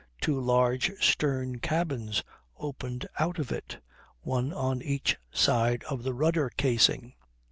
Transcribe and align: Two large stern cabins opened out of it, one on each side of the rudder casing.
Two 0.19 0.39
large 0.41 0.91
stern 0.99 1.59
cabins 1.59 2.23
opened 2.57 3.07
out 3.19 3.37
of 3.37 3.51
it, 3.51 3.79
one 4.21 4.51
on 4.51 4.81
each 4.81 5.17
side 5.29 5.83
of 5.83 6.01
the 6.01 6.15
rudder 6.15 6.49
casing. 6.57 7.13